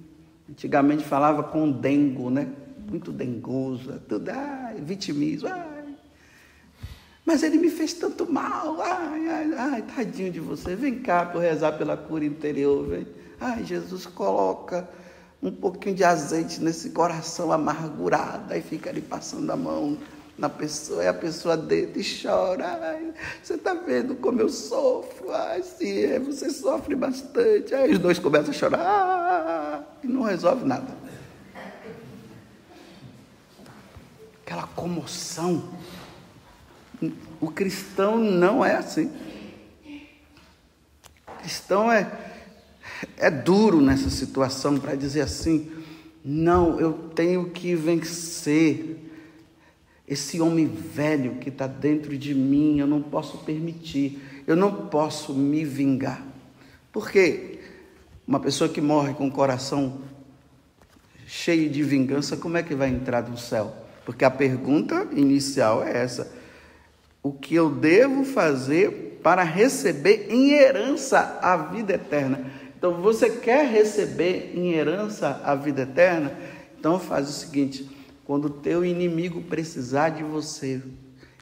Antigamente 0.48 1.04
falava 1.04 1.42
com 1.42 1.70
dengo, 1.70 2.30
né? 2.30 2.48
Muito 2.88 3.12
dengoso, 3.12 4.00
tudo, 4.08 4.30
ai, 4.30 4.80
vitimismo, 4.80 5.50
ai. 5.50 5.84
Mas 7.26 7.42
ele 7.42 7.58
me 7.58 7.68
fez 7.68 7.92
tanto 7.92 8.26
mal, 8.32 8.80
ai, 8.80 9.28
ai, 9.28 9.54
ai, 9.58 9.82
tadinho 9.82 10.32
de 10.32 10.40
você, 10.40 10.74
vem 10.74 10.98
cá 11.00 11.26
para 11.26 11.42
rezar 11.42 11.72
pela 11.72 11.94
cura 11.94 12.24
interior, 12.24 12.88
vem. 12.88 13.06
Ai, 13.38 13.64
Jesus, 13.64 14.06
coloca 14.06 14.88
um 15.42 15.52
pouquinho 15.52 15.94
de 15.94 16.04
azeite 16.04 16.58
nesse 16.62 16.88
coração 16.88 17.52
amargurado, 17.52 18.50
aí 18.50 18.62
fica 18.62 18.88
ali 18.88 19.02
passando 19.02 19.50
a 19.50 19.56
mão 19.56 19.98
na 20.36 20.48
pessoa, 20.48 21.04
e 21.04 21.06
a 21.06 21.14
pessoa 21.14 21.56
deita 21.56 21.98
e 21.98 22.04
chora. 22.04 22.66
Ai, 22.66 23.14
você 23.42 23.54
está 23.54 23.74
vendo 23.74 24.16
como 24.16 24.40
eu 24.40 24.48
sofro? 24.48 25.32
Ai, 25.32 25.62
sim, 25.62 26.04
é, 26.04 26.18
você 26.18 26.50
sofre 26.50 26.94
bastante. 26.94 27.74
Aí 27.74 27.92
os 27.92 27.98
dois 27.98 28.18
começam 28.18 28.50
a 28.50 28.52
chorar 28.52 29.98
e 30.02 30.06
não 30.06 30.22
resolve 30.22 30.64
nada. 30.64 30.96
Aquela 34.44 34.66
comoção. 34.68 35.70
O 37.40 37.50
cristão 37.50 38.18
não 38.18 38.64
é 38.64 38.76
assim. 38.76 39.10
O 41.26 41.32
cristão 41.38 41.90
é 41.92 42.10
é 43.16 43.30
duro 43.30 43.80
nessa 43.80 44.10
situação 44.10 44.78
para 44.78 44.94
dizer 44.94 45.22
assim: 45.22 45.70
não, 46.24 46.80
eu 46.80 46.92
tenho 47.14 47.50
que 47.50 47.74
vencer 47.74 49.13
esse 50.06 50.40
homem 50.40 50.66
velho 50.66 51.36
que 51.36 51.48
está 51.48 51.66
dentro 51.66 52.16
de 52.16 52.34
mim, 52.34 52.78
eu 52.78 52.86
não 52.86 53.00
posso 53.00 53.38
permitir, 53.38 54.20
eu 54.46 54.54
não 54.54 54.86
posso 54.88 55.32
me 55.32 55.64
vingar. 55.64 56.22
Por 56.92 57.10
quê? 57.10 57.58
Uma 58.26 58.38
pessoa 58.38 58.68
que 58.68 58.80
morre 58.80 59.14
com 59.14 59.26
o 59.26 59.32
coração 59.32 60.00
cheio 61.26 61.70
de 61.70 61.82
vingança, 61.82 62.36
como 62.36 62.56
é 62.56 62.62
que 62.62 62.74
vai 62.74 62.90
entrar 62.90 63.28
no 63.28 63.38
céu? 63.38 63.74
Porque 64.04 64.24
a 64.24 64.30
pergunta 64.30 65.08
inicial 65.12 65.82
é 65.82 66.02
essa: 66.02 66.30
o 67.22 67.32
que 67.32 67.54
eu 67.54 67.70
devo 67.70 68.24
fazer 68.24 69.20
para 69.22 69.42
receber 69.42 70.26
em 70.30 70.52
herança 70.52 71.38
a 71.40 71.56
vida 71.56 71.94
eterna? 71.94 72.50
Então, 72.76 73.00
você 73.00 73.30
quer 73.30 73.66
receber 73.66 74.52
em 74.54 74.72
herança 74.72 75.40
a 75.42 75.54
vida 75.54 75.82
eterna? 75.82 76.38
Então, 76.78 77.00
faz 77.00 77.28
o 77.28 77.32
seguinte: 77.32 77.88
quando 78.24 78.46
o 78.46 78.50
teu 78.50 78.84
inimigo 78.84 79.42
precisar 79.42 80.10
de 80.10 80.22
você, 80.22 80.82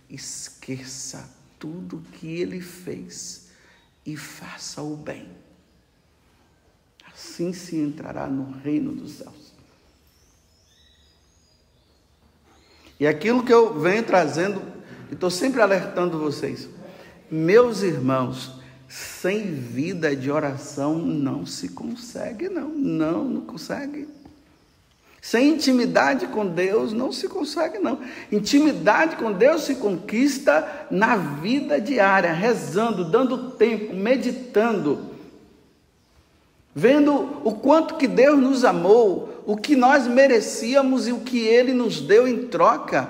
esqueça, 0.08 1.30
tudo 1.58 2.02
que 2.12 2.26
ele 2.26 2.60
fez 2.60 3.48
e 4.04 4.16
faça 4.16 4.82
o 4.82 4.96
bem. 4.96 5.28
Assim 7.12 7.52
se 7.52 7.76
entrará 7.76 8.26
no 8.26 8.50
reino 8.58 8.92
dos 8.92 9.12
céus. 9.12 9.52
E 12.98 13.06
aquilo 13.06 13.44
que 13.44 13.52
eu 13.52 13.78
venho 13.80 14.04
trazendo, 14.04 14.62
e 15.10 15.14
estou 15.14 15.30
sempre 15.30 15.60
alertando 15.60 16.18
vocês, 16.18 16.68
meus 17.30 17.82
irmãos, 17.82 18.60
sem 18.88 19.54
vida 19.54 20.14
de 20.14 20.30
oração 20.30 20.98
não 20.98 21.46
se 21.46 21.70
consegue, 21.70 22.48
não, 22.48 22.68
não, 22.68 23.24
não 23.24 23.40
consegue. 23.40 24.08
Sem 25.23 25.50
intimidade 25.50 26.26
com 26.26 26.45
Deus 26.45 26.93
não 26.93 27.12
se 27.12 27.29
consegue, 27.29 27.79
não. 27.79 28.00
Intimidade 28.33 29.14
com 29.14 29.33
Deus 29.33 29.62
se 29.62 29.76
conquista 29.76 30.88
na 30.91 31.14
vida 31.14 31.81
diária, 31.81 32.33
rezando, 32.33 33.05
dando 33.05 33.52
tempo, 33.52 33.95
meditando, 33.95 35.12
vendo 36.75 37.41
o 37.45 37.55
quanto 37.55 37.95
que 37.95 38.09
Deus 38.09 38.37
nos 38.37 38.64
amou, 38.64 39.45
o 39.47 39.57
que 39.57 39.76
nós 39.76 40.09
merecíamos 40.09 41.07
e 41.07 41.12
o 41.12 41.21
que 41.21 41.38
Ele 41.38 41.73
nos 41.73 42.00
deu 42.00 42.26
em 42.26 42.49
troca. 42.49 43.09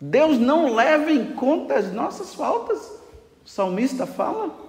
Deus 0.00 0.38
não 0.38 0.74
leva 0.74 1.12
em 1.12 1.26
conta 1.34 1.74
as 1.74 1.92
nossas 1.92 2.34
faltas. 2.34 2.78
O 3.44 3.48
salmista 3.50 4.06
fala. 4.06 4.61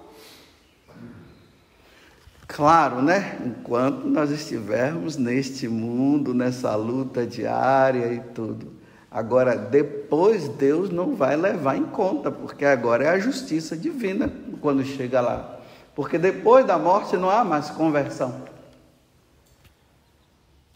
Claro, 2.46 3.00
né? 3.02 3.38
Enquanto 3.44 4.06
nós 4.06 4.30
estivermos 4.30 5.16
neste 5.16 5.66
mundo, 5.66 6.34
nessa 6.34 6.74
luta 6.74 7.26
diária 7.26 8.12
e 8.12 8.20
tudo. 8.20 8.72
Agora, 9.10 9.56
depois 9.56 10.48
Deus 10.48 10.90
não 10.90 11.14
vai 11.14 11.36
levar 11.36 11.76
em 11.76 11.84
conta, 11.84 12.30
porque 12.30 12.64
agora 12.64 13.04
é 13.04 13.08
a 13.08 13.18
justiça 13.18 13.76
divina 13.76 14.30
quando 14.60 14.84
chega 14.84 15.20
lá. 15.20 15.58
Porque 15.94 16.18
depois 16.18 16.66
da 16.66 16.78
morte 16.78 17.16
não 17.16 17.30
há 17.30 17.44
mais 17.44 17.70
conversão. 17.70 18.34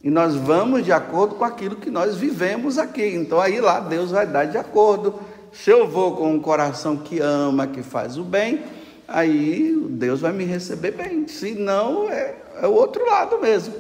E 0.03 0.09
nós 0.09 0.37
vamos 0.37 0.85
de 0.85 0.93
acordo 0.93 1.35
com 1.35 1.45
aquilo 1.45 1.77
que 1.77 1.91
nós 1.91 2.17
vivemos 2.17 2.79
aqui. 2.79 3.15
Então 3.17 3.41
aí 3.41 3.61
lá 3.61 3.81
Deus 3.81 4.13
vai 4.13 4.27
dar 4.27 4.45
de 4.45 4.57
acordo. 4.57 5.19
Se 5.53 5.71
eu 5.71 5.89
vou 5.89 6.15
com 6.15 6.33
um 6.33 6.41
coração 6.41 6.97
que 6.97 7.19
ama, 7.19 7.67
que 7.67 7.83
faz 7.83 8.17
o 8.17 8.23
bem, 8.23 8.63
aí 9.09 9.75
Deus 9.89 10.21
vai 10.21 10.33
me 10.33 10.45
receber 10.45 10.93
bem. 10.93 11.27
Se 11.27 11.55
não, 11.55 12.11
é, 12.11 12.37
é 12.61 12.67
o 12.67 12.73
outro 12.73 13.05
lado 13.07 13.39
mesmo. 13.41 13.75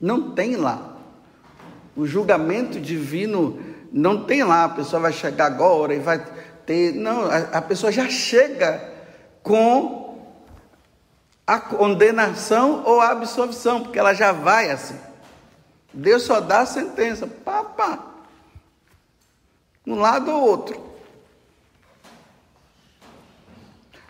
Não 0.00 0.30
tem 0.30 0.56
lá. 0.56 0.96
O 1.94 2.06
julgamento 2.06 2.80
divino 2.80 3.58
não 3.92 4.24
tem 4.24 4.42
lá. 4.42 4.64
A 4.64 4.68
pessoa 4.70 5.00
vai 5.00 5.12
chegar 5.12 5.46
agora 5.46 5.94
e 5.94 5.98
vai 5.98 6.24
ter. 6.64 6.94
Não, 6.94 7.24
a, 7.26 7.36
a 7.58 7.62
pessoa 7.62 7.92
já 7.92 8.08
chega 8.08 8.92
com 9.42 10.26
a 11.46 11.60
condenação 11.60 12.82
ou 12.84 13.00
a 13.00 13.10
absolvição, 13.10 13.82
porque 13.82 13.98
ela 13.98 14.14
já 14.14 14.32
vai 14.32 14.70
assim. 14.70 14.98
Deus 15.94 16.24
só 16.24 16.40
dá 16.40 16.60
a 16.60 16.66
sentença, 16.66 17.26
pá, 17.26 17.62
pá. 17.62 17.98
Um 19.86 19.94
lado 19.94 20.30
ou 20.30 20.42
outro. 20.42 20.95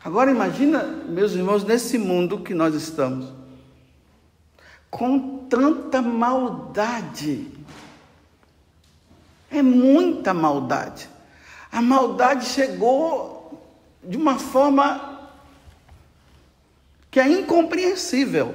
Agora 0.06 0.30
imagina, 0.30 0.84
meus 0.84 1.32
irmãos, 1.32 1.64
nesse 1.64 1.98
mundo 1.98 2.38
que 2.38 2.54
nós 2.54 2.76
estamos, 2.76 3.26
com 4.88 5.48
tanta 5.48 6.00
maldade. 6.00 7.48
É 9.50 9.60
muita 9.60 10.32
maldade. 10.32 11.08
A 11.72 11.82
maldade 11.82 12.46
chegou 12.46 13.60
de 14.00 14.16
uma 14.16 14.38
forma 14.38 15.28
que 17.10 17.18
é 17.18 17.28
incompreensível. 17.28 18.54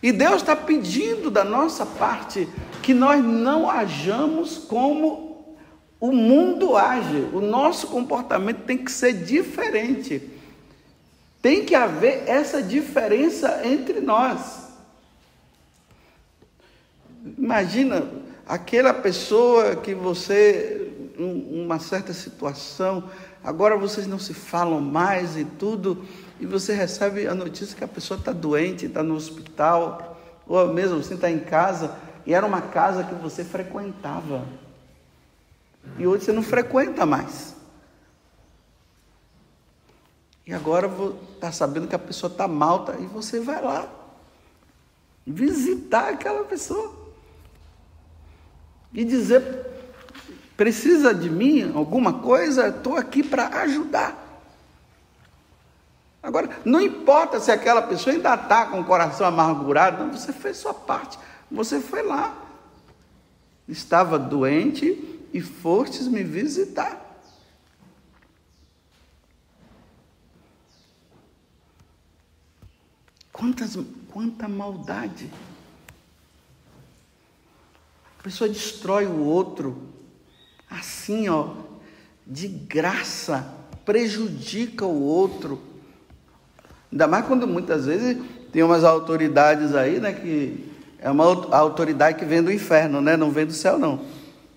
E 0.00 0.12
Deus 0.12 0.42
está 0.42 0.54
pedindo 0.54 1.28
da 1.28 1.42
nossa 1.42 1.84
parte 1.84 2.48
que 2.84 2.94
nós 2.94 3.20
não 3.24 3.68
hajamos 3.68 4.58
como 4.58 5.29
o 6.00 6.10
mundo 6.12 6.76
age, 6.76 7.28
o 7.32 7.40
nosso 7.42 7.88
comportamento 7.88 8.62
tem 8.64 8.78
que 8.78 8.90
ser 8.90 9.12
diferente. 9.12 10.30
Tem 11.42 11.64
que 11.64 11.74
haver 11.74 12.24
essa 12.26 12.62
diferença 12.62 13.60
entre 13.64 14.00
nós. 14.00 14.68
Imagina 17.36 18.06
aquela 18.48 18.94
pessoa 18.94 19.76
que 19.76 19.94
você, 19.94 20.90
uma 21.18 21.78
certa 21.78 22.14
situação, 22.14 23.04
agora 23.44 23.76
vocês 23.76 24.06
não 24.06 24.18
se 24.18 24.32
falam 24.32 24.80
mais 24.80 25.36
e 25.36 25.44
tudo, 25.44 26.04
e 26.40 26.46
você 26.46 26.72
recebe 26.72 27.26
a 27.26 27.34
notícia 27.34 27.76
que 27.76 27.84
a 27.84 27.88
pessoa 27.88 28.18
está 28.18 28.32
doente, 28.32 28.86
está 28.86 29.02
no 29.02 29.14
hospital, 29.14 30.18
ou 30.46 30.72
mesmo 30.72 31.02
você 31.02 31.12
está 31.12 31.30
em 31.30 31.40
casa, 31.40 31.94
e 32.24 32.32
era 32.32 32.46
uma 32.46 32.62
casa 32.62 33.04
que 33.04 33.14
você 33.14 33.44
frequentava. 33.44 34.46
E 35.98 36.06
hoje 36.06 36.24
você 36.24 36.32
não 36.32 36.42
frequenta 36.42 37.04
mais. 37.04 37.54
E 40.46 40.52
agora 40.52 40.90
está 41.34 41.52
sabendo 41.52 41.86
que 41.86 41.94
a 41.94 41.98
pessoa 41.98 42.30
está 42.30 42.48
mal, 42.48 42.84
tá, 42.84 42.96
e 42.98 43.06
você 43.06 43.40
vai 43.40 43.62
lá 43.62 43.88
visitar 45.26 46.08
aquela 46.08 46.44
pessoa 46.44 46.92
e 48.92 49.04
dizer: 49.04 49.42
precisa 50.56 51.14
de 51.14 51.30
mim 51.30 51.72
alguma 51.74 52.14
coisa? 52.14 52.68
Estou 52.68 52.96
aqui 52.96 53.22
para 53.22 53.48
ajudar. 53.60 54.16
Agora, 56.22 56.50
não 56.64 56.80
importa 56.80 57.40
se 57.40 57.50
aquela 57.50 57.80
pessoa 57.82 58.14
ainda 58.14 58.34
está 58.34 58.66
com 58.66 58.80
o 58.80 58.84
coração 58.84 59.26
amargurado, 59.26 60.04
não, 60.04 60.12
você 60.12 60.32
fez 60.32 60.58
sua 60.58 60.74
parte, 60.74 61.18
você 61.50 61.80
foi 61.80 62.02
lá, 62.02 62.36
estava 63.66 64.18
doente 64.18 65.19
e 65.32 65.40
fostes 65.40 66.08
me 66.08 66.22
visitar. 66.22 67.06
Quantas, 73.32 73.78
quanta 74.12 74.46
maldade. 74.46 75.30
A 78.18 78.22
pessoa 78.22 78.50
destrói 78.50 79.06
o 79.06 79.24
outro, 79.24 79.88
assim, 80.68 81.28
ó, 81.28 81.54
de 82.26 82.46
graça, 82.46 83.54
prejudica 83.84 84.84
o 84.84 85.02
outro. 85.02 85.58
Ainda 86.92 87.06
mais 87.06 87.26
quando 87.26 87.46
muitas 87.46 87.86
vezes 87.86 88.22
tem 88.52 88.62
umas 88.62 88.84
autoridades 88.84 89.74
aí, 89.74 89.98
né, 89.98 90.12
que 90.12 90.70
é 90.98 91.10
uma 91.10 91.24
autoridade 91.24 92.18
que 92.18 92.26
vem 92.26 92.42
do 92.42 92.52
inferno, 92.52 93.00
né, 93.00 93.16
não 93.16 93.30
vem 93.30 93.46
do 93.46 93.54
céu, 93.54 93.78
não. 93.78 94.04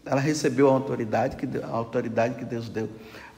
Ela 0.05 0.19
recebeu 0.19 0.69
a 0.69 0.73
autoridade 0.73 1.35
que, 1.37 1.47
a 1.57 1.67
autoridade 1.67 2.35
que 2.35 2.45
Deus 2.45 2.67
deu. 2.67 2.89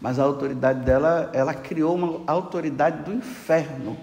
Mas 0.01 0.19
a 0.19 0.23
autoridade 0.23 0.83
dela, 0.83 1.29
ela 1.33 1.53
criou 1.53 1.95
uma 1.95 2.23
autoridade 2.25 3.03
do 3.03 3.13
inferno. 3.13 3.97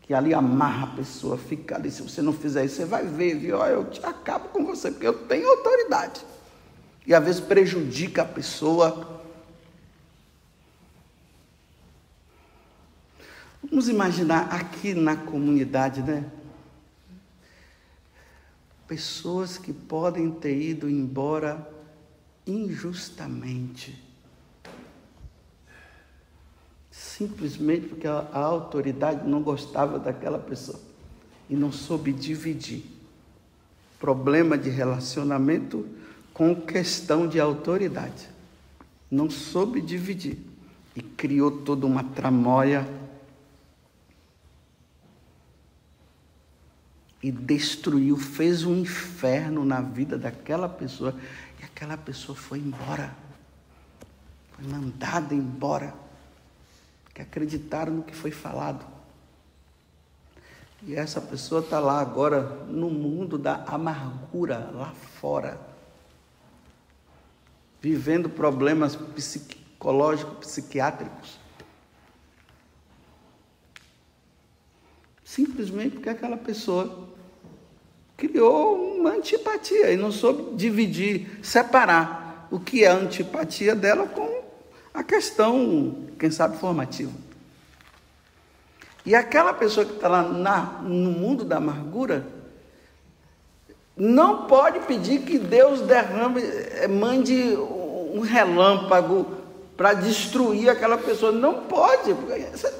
Que 0.00 0.14
ali 0.14 0.34
amarra 0.34 0.84
a 0.84 0.96
pessoa, 0.96 1.36
fica 1.36 1.76
ali. 1.76 1.90
Se 1.90 2.02
você 2.02 2.22
não 2.22 2.32
fizer 2.32 2.64
isso, 2.64 2.76
você 2.76 2.84
vai 2.84 3.04
ver, 3.04 3.34
viu? 3.34 3.58
Eu 3.58 3.84
te 3.84 4.04
acabo 4.04 4.48
com 4.48 4.64
você, 4.64 4.90
porque 4.90 5.06
eu 5.06 5.26
tenho 5.26 5.48
autoridade. 5.48 6.24
E 7.06 7.14
às 7.14 7.24
vezes 7.24 7.40
prejudica 7.40 8.22
a 8.22 8.24
pessoa. 8.24 9.20
Vamos 13.62 13.88
imaginar 13.88 14.48
aqui 14.52 14.94
na 14.94 15.16
comunidade, 15.16 16.02
né? 16.02 16.24
Pessoas 18.90 19.56
que 19.56 19.72
podem 19.72 20.32
ter 20.32 20.60
ido 20.60 20.90
embora 20.90 21.64
injustamente. 22.44 23.96
Simplesmente 26.90 27.86
porque 27.86 28.08
a, 28.08 28.26
autoridade 28.32 29.28
não 29.28 29.44
gostava 29.44 29.96
daquela 29.96 30.40
pessoa 30.40 30.80
e 31.48 31.54
não 31.54 31.70
soube 31.70 32.12
dividir. 32.12 32.82
Problema 34.00 34.58
de 34.58 34.70
relacionamento 34.70 35.86
com 36.34 36.60
questão 36.60 37.28
de 37.28 37.38
autoridade. 37.38 38.28
Não 39.08 39.30
soube 39.30 39.80
dividir 39.80 40.36
e 40.96 41.00
criou 41.00 41.62
toda 41.62 41.86
uma 41.86 42.02
tramóia 42.02 42.88
e 47.22 47.30
destruiu, 47.30 48.16
fez 48.16 48.64
um 48.64 48.74
inferno 48.76 49.64
na 49.64 49.80
vida 49.80 50.16
daquela 50.16 50.68
pessoa 50.68 51.14
e 51.60 51.64
aquela 51.64 51.96
pessoa 51.96 52.36
foi 52.36 52.58
embora. 52.58 53.14
Foi 54.52 54.66
mandada 54.66 55.34
embora. 55.34 55.94
Que 57.12 57.22
acreditaram 57.22 57.92
no 57.92 58.02
que 58.02 58.14
foi 58.14 58.30
falado. 58.30 58.86
E 60.82 60.94
essa 60.94 61.20
pessoa 61.20 61.60
está 61.60 61.78
lá 61.78 62.00
agora 62.00 62.40
no 62.66 62.88
mundo 62.88 63.36
da 63.36 63.64
amargura, 63.64 64.70
lá 64.72 64.92
fora, 65.20 65.60
vivendo 67.82 68.30
problemas 68.30 68.96
psicológicos, 68.96 70.38
psiquiátricos. 70.38 71.38
Simplesmente 75.22 75.96
porque 75.96 76.08
aquela 76.08 76.38
pessoa 76.38 77.09
criou 78.20 78.98
uma 78.98 79.12
antipatia 79.12 79.90
e 79.90 79.96
não 79.96 80.12
soube 80.12 80.54
dividir, 80.54 81.40
separar 81.42 82.46
o 82.50 82.60
que 82.60 82.84
é 82.84 82.88
a 82.88 82.94
antipatia 82.94 83.74
dela 83.74 84.06
com 84.06 84.42
a 84.92 85.02
questão, 85.02 86.06
quem 86.18 86.30
sabe, 86.30 86.58
formativa. 86.58 87.12
E 89.06 89.14
aquela 89.14 89.54
pessoa 89.54 89.86
que 89.86 89.94
está 89.94 90.08
lá 90.08 90.22
na, 90.22 90.80
no 90.82 91.10
mundo 91.10 91.44
da 91.44 91.56
amargura, 91.56 92.26
não 93.96 94.46
pode 94.46 94.80
pedir 94.80 95.22
que 95.22 95.38
Deus 95.38 95.80
derrame, 95.80 96.42
eh, 96.42 96.86
mande 96.86 97.56
um 97.56 98.20
relâmpago 98.20 99.26
para 99.76 99.94
destruir 99.94 100.68
aquela 100.68 100.98
pessoa. 100.98 101.32
Não 101.32 101.62
pode. 101.62 102.14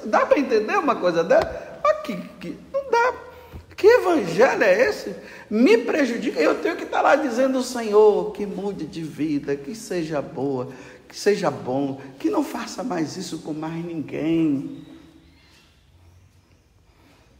Dá 0.05 0.25
para 0.25 0.39
entender 0.39 0.77
uma 0.77 0.95
coisa 0.95 1.23
dessa? 1.23 1.71
Que, 2.03 2.15
que, 2.39 2.59
não 2.73 2.89
dá. 2.91 3.30
Que 3.81 3.87
evangelho 3.87 4.63
é 4.63 4.89
esse? 4.89 5.15
Me 5.49 5.75
prejudica. 5.75 6.39
Eu 6.39 6.61
tenho 6.61 6.75
que 6.75 6.83
estar 6.83 7.01
lá 7.01 7.15
dizendo, 7.15 7.63
Senhor, 7.63 8.31
que 8.31 8.45
mude 8.45 8.85
de 8.85 9.01
vida, 9.01 9.55
que 9.55 9.73
seja 9.73 10.21
boa, 10.21 10.69
que 11.07 11.19
seja 11.19 11.49
bom, 11.49 11.99
que 12.19 12.29
não 12.29 12.43
faça 12.43 12.83
mais 12.83 13.17
isso 13.17 13.39
com 13.39 13.53
mais 13.53 13.83
ninguém. 13.83 14.85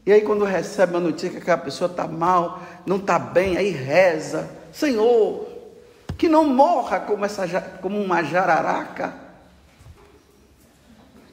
E 0.04 0.12
aí, 0.12 0.22
quando 0.22 0.44
recebe 0.44 0.96
a 0.96 1.00
notícia 1.00 1.30
que 1.30 1.36
aquela 1.36 1.58
pessoa 1.58 1.88
está 1.88 2.08
mal, 2.08 2.60
não 2.84 2.96
está 2.96 3.20
bem, 3.20 3.56
aí 3.56 3.70
reza: 3.70 4.50
Senhor, 4.72 5.46
que 6.18 6.28
não 6.28 6.44
morra 6.44 6.98
como, 6.98 7.24
essa, 7.24 7.46
como 7.80 8.02
uma 8.02 8.24
jararaca, 8.24 9.14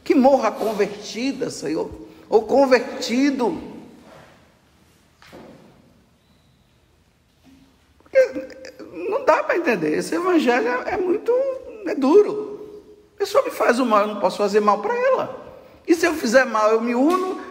que 0.04 0.14
morra 0.14 0.52
convertida, 0.52 1.50
Senhor, 1.50 1.90
ou 2.30 2.44
convertido. 2.44 3.69
Não 9.10 9.26
dá 9.26 9.44
para 9.44 9.58
entender, 9.58 9.98
esse 9.98 10.16
evangelho 10.16 10.68
é, 10.68 10.94
é 10.94 10.98
muito 10.98 11.32
é 11.86 11.96
duro. 11.96 12.60
A 13.16 13.20
pessoa 13.20 13.44
me 13.44 13.52
faz 13.52 13.80
o 13.80 13.86
mal, 13.86 14.02
eu 14.02 14.08
não 14.08 14.20
posso 14.20 14.38
fazer 14.38 14.60
mal 14.60 14.82
para 14.82 14.96
ela. 14.96 15.50
E 15.88 15.96
se 15.96 16.06
eu 16.06 16.14
fizer 16.14 16.46
mal, 16.46 16.72
eu 16.72 16.82
me 16.82 16.96
uno 16.96 17.42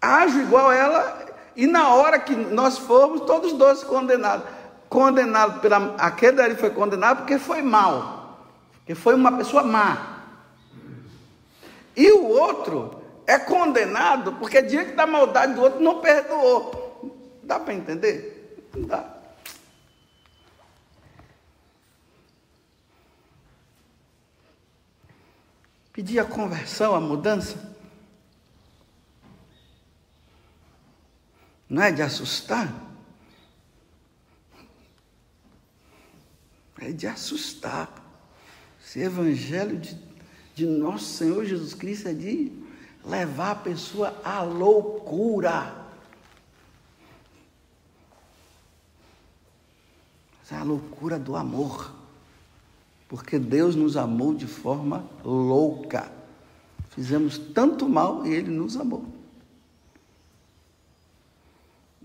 ajo 0.00 0.40
igual 0.40 0.70
ela, 0.70 1.26
e 1.56 1.66
na 1.66 1.94
hora 1.94 2.18
que 2.18 2.34
nós 2.34 2.78
formos, 2.78 3.22
todos 3.22 3.52
dois 3.54 3.82
condenados. 3.82 4.46
Condenado 4.88 5.60
pela. 5.60 5.96
Aquele 5.98 6.40
ali 6.40 6.54
foi 6.54 6.70
condenado 6.70 7.18
porque 7.18 7.38
foi 7.38 7.60
mal, 7.60 8.38
porque 8.76 8.94
foi 8.94 9.14
uma 9.14 9.36
pessoa 9.36 9.64
má. 9.64 10.20
E 11.96 12.12
o 12.12 12.24
outro 12.26 13.02
é 13.26 13.38
condenado 13.38 14.34
porque 14.34 14.62
diante 14.62 14.92
da 14.92 15.06
maldade 15.06 15.54
do 15.54 15.62
outro 15.62 15.82
não 15.82 16.00
perdoou. 16.00 17.10
Dá 17.42 17.58
para 17.58 17.74
entender? 17.74 18.68
Não 18.74 18.86
dá. 18.86 19.15
Pedir 25.96 26.18
a 26.18 26.26
conversão, 26.26 26.94
a 26.94 27.00
mudança. 27.00 27.74
Não 31.66 31.82
é 31.82 31.90
de 31.90 32.02
assustar? 32.02 32.70
É 36.78 36.92
de 36.92 37.06
assustar. 37.06 37.90
Esse 38.78 39.00
evangelho 39.00 39.78
de, 39.78 39.98
de 40.54 40.66
nosso 40.66 41.06
Senhor 41.06 41.46
Jesus 41.46 41.72
Cristo 41.72 42.08
é 42.08 42.12
de 42.12 42.52
levar 43.02 43.52
a 43.52 43.54
pessoa 43.54 44.20
à 44.22 44.42
loucura. 44.42 45.86
é 50.50 50.56
a 50.56 50.62
loucura 50.62 51.18
do 51.18 51.34
amor. 51.34 52.05
Porque 53.08 53.38
Deus 53.38 53.76
nos 53.76 53.96
amou 53.96 54.34
de 54.34 54.46
forma 54.46 55.04
louca. 55.24 56.10
Fizemos 56.90 57.38
tanto 57.38 57.88
mal 57.88 58.26
e 58.26 58.34
Ele 58.34 58.50
nos 58.50 58.76
amou. 58.76 59.04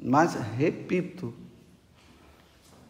Mas, 0.02 0.34
repito, 0.58 1.34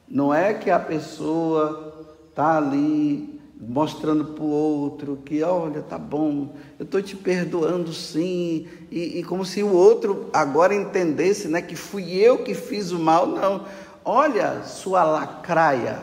não 0.08 0.34
é 0.34 0.54
que 0.54 0.70
a 0.70 0.80
pessoa 0.80 2.08
está 2.30 2.58
ali 2.58 3.40
mostrando 3.62 4.26
para 4.26 4.44
o 4.44 4.50
outro 4.50 5.20
que, 5.24 5.44
olha, 5.44 5.82
tá 5.84 5.98
bom, 5.98 6.56
eu 6.80 6.84
estou 6.84 7.02
te 7.02 7.16
perdoando 7.16 7.94
sim, 7.94 8.68
e, 8.90 9.20
e, 9.20 9.24
como 9.24 9.46
se 9.46 9.62
o 9.62 9.72
outro 9.72 10.30
agora 10.34 10.74
entendesse 10.74 11.48
né, 11.48 11.62
que 11.62 11.76
fui 11.76 12.16
eu 12.16 12.40
que 12.40 12.56
fiz 12.56 12.92
o 12.92 12.98
mal. 12.98 13.28
Não, 13.28 13.66
olha, 14.04 14.64
sua 14.64 15.04
lacraia, 15.04 16.02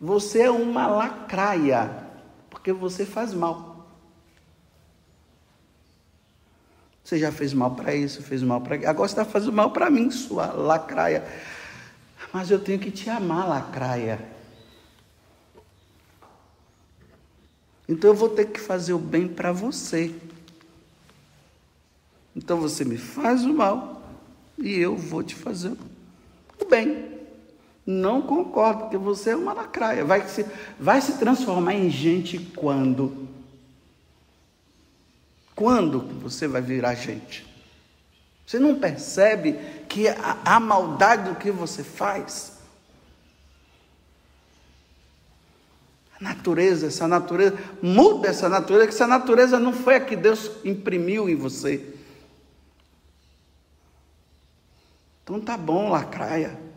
você 0.00 0.42
é 0.42 0.50
uma 0.50 0.86
lacraia, 0.86 2.06
porque 2.48 2.72
você 2.72 3.04
faz 3.04 3.34
mal. 3.34 3.86
Você 7.04 7.18
já 7.18 7.30
fez 7.30 7.52
mal 7.52 7.74
para 7.74 7.94
isso, 7.94 8.22
fez 8.22 8.42
mal 8.42 8.60
para 8.62 8.76
Agora 8.88 9.08
você 9.08 9.12
está 9.12 9.24
fazendo 9.24 9.52
mal 9.52 9.72
para 9.72 9.90
mim, 9.90 10.10
sua 10.10 10.46
lacraia. 10.46 11.22
Mas 12.32 12.50
eu 12.50 12.58
tenho 12.58 12.78
que 12.78 12.90
te 12.90 13.10
amar, 13.10 13.46
lacraia. 13.46 14.24
Então 17.86 18.10
eu 18.10 18.14
vou 18.14 18.28
ter 18.28 18.46
que 18.46 18.60
fazer 18.60 18.94
o 18.94 18.98
bem 18.98 19.28
para 19.28 19.52
você. 19.52 20.14
Então 22.34 22.58
você 22.58 22.84
me 22.84 22.96
faz 22.96 23.44
o 23.44 23.52
mal 23.52 24.02
e 24.56 24.78
eu 24.78 24.96
vou 24.96 25.22
te 25.22 25.34
fazer 25.34 25.76
o 26.58 26.64
bem. 26.64 27.19
Não 27.86 28.22
concordo, 28.22 28.82
porque 28.82 28.96
você 28.96 29.30
é 29.30 29.36
uma 29.36 29.52
lacraia. 29.52 30.04
Vai 30.04 30.28
se, 30.28 30.46
vai 30.78 31.00
se 31.00 31.18
transformar 31.18 31.74
em 31.74 31.90
gente 31.90 32.38
quando? 32.38 33.28
Quando 35.54 36.00
você 36.20 36.46
vai 36.46 36.62
virar 36.62 36.94
gente? 36.94 37.46
Você 38.46 38.58
não 38.58 38.78
percebe 38.78 39.52
que 39.88 40.08
a, 40.08 40.38
a 40.44 40.60
maldade 40.60 41.30
do 41.30 41.36
que 41.36 41.50
você 41.50 41.84
faz? 41.84 42.58
A 46.20 46.24
natureza, 46.24 46.88
essa 46.88 47.06
natureza, 47.06 47.56
muda 47.80 48.28
essa 48.28 48.48
natureza, 48.48 48.86
que 48.86 48.94
essa 48.94 49.06
natureza 49.06 49.58
não 49.58 49.72
foi 49.72 49.94
a 49.94 50.00
que 50.00 50.16
Deus 50.16 50.50
imprimiu 50.64 51.28
em 51.28 51.36
você. 51.36 51.94
Então 55.22 55.40
tá 55.40 55.56
bom, 55.56 55.88
lacraia. 55.88 56.69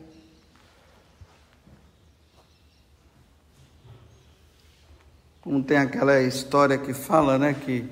Como 5.44 5.62
tem 5.62 5.76
aquela 5.76 6.22
história 6.22 6.78
que 6.78 6.94
fala, 6.94 7.38
né, 7.38 7.54
que 7.54 7.86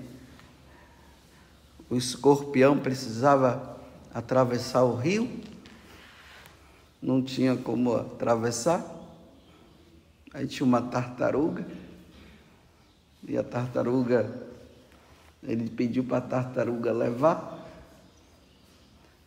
o 1.90 1.98
escorpião 1.98 2.80
precisava 2.80 3.78
atravessar 4.14 4.84
o 4.86 4.96
rio, 4.96 5.30
não 7.02 7.22
tinha 7.22 7.58
como 7.58 7.94
atravessar. 7.94 8.82
Aí 10.34 10.48
tinha 10.48 10.66
uma 10.66 10.82
tartaruga, 10.82 11.68
e 13.28 13.38
a 13.38 13.44
tartaruga, 13.44 14.34
ele 15.44 15.70
pediu 15.70 16.06
para 16.06 16.20
a 16.20 16.22
tartaruga 16.22 16.94
levar. 16.94 17.68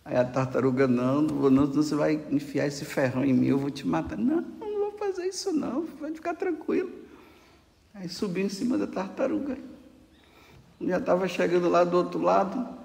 Aí 0.02 0.16
a 0.16 0.24
tartaruga, 0.24 0.88
não, 0.88 1.20
não, 1.20 1.66
você 1.66 1.94
vai 1.94 2.18
enfiar 2.30 2.66
esse 2.66 2.86
ferrão 2.86 3.22
em 3.22 3.34
mim, 3.34 3.48
eu 3.48 3.58
vou 3.58 3.70
te 3.70 3.86
matar. 3.86 4.16
Não, 4.16 4.40
não 4.40 4.78
vou 4.78 4.92
fazer 4.92 5.26
isso 5.26 5.52
não, 5.52 5.84
vai 6.00 6.10
ficar 6.10 6.32
tranquilo. 6.32 7.03
Aí 7.94 8.08
subiu 8.08 8.44
em 8.44 8.48
cima 8.48 8.76
da 8.76 8.88
tartaruga. 8.88 9.56
Já 10.80 10.98
estava 10.98 11.28
chegando 11.28 11.68
lá 11.68 11.84
do 11.84 11.96
outro 11.96 12.20
lado. 12.20 12.76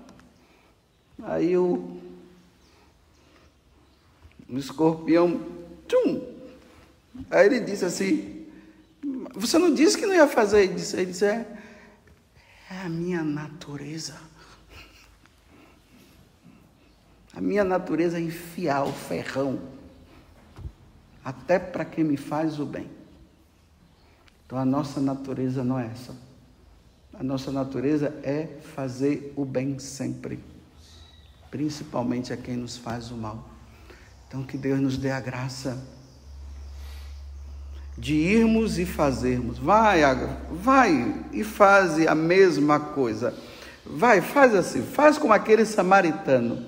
Aí 1.24 1.58
o, 1.58 2.00
o 4.48 4.58
escorpião, 4.58 5.42
tchum! 5.88 6.22
Aí 7.32 7.48
ele 7.48 7.60
disse 7.60 7.84
assim: 7.84 8.46
Você 9.34 9.58
não 9.58 9.74
disse 9.74 9.98
que 9.98 10.06
não 10.06 10.14
ia 10.14 10.28
fazer? 10.28 10.64
Ele 10.64 10.76
disse: 10.76 10.96
ele 10.96 11.08
disse 11.08 11.26
é, 11.26 11.58
é 12.70 12.78
a 12.86 12.90
minha 12.90 13.24
natureza. 13.24 14.16
A 17.34 17.42
minha 17.42 17.64
natureza 17.64 18.18
é 18.18 18.22
enfiar 18.22 18.84
o 18.84 18.94
ferrão, 18.94 19.60
até 21.24 21.58
para 21.58 21.86
quem 21.86 22.04
me 22.04 22.18
faz 22.18 22.60
o 22.60 22.66
bem. 22.66 22.99
Então 24.50 24.58
a 24.58 24.66
nossa 24.66 25.00
natureza 25.00 25.64
não 25.64 25.78
é 25.78 25.86
essa. 25.86 26.16
A 27.14 27.24
nossa 27.24 27.52
natureza 27.52 28.12
é 28.24 28.48
fazer 28.74 29.32
o 29.36 29.46
bem 29.46 29.78
sempre. 29.78 30.40
principalmente 31.52 32.34
a 32.34 32.38
quem 32.38 32.58
nos 32.58 32.76
faz 32.76 33.12
o 33.12 33.16
mal. 33.16 33.48
Então, 34.28 34.44
que 34.44 34.58
Deus 34.58 34.80
nos 34.80 34.98
dê 34.98 35.12
a 35.12 35.20
graça 35.20 35.84
de 37.96 38.16
irmos 38.16 38.80
e 38.80 38.88
fazermos. 38.88 39.60
Vai, 39.60 40.02
vai 40.52 41.26
e 41.32 41.44
faz 41.44 42.08
a 42.08 42.16
mesma 42.16 42.80
coisa. 42.80 43.36
Vai, 43.86 44.20
faz 44.20 44.56
assim, 44.56 44.82
faz 44.82 45.20
como 45.20 45.32
aquele 45.32 45.64
samaritano 45.64 46.66